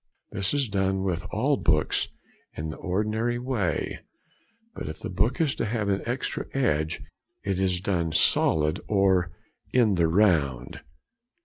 [0.31, 2.07] This is done with all books
[2.57, 3.99] in the ordinary way,
[4.73, 7.03] but if the book is to have an extra edge,
[7.43, 9.29] it is done "solid" or
[9.71, 10.79] "in the round."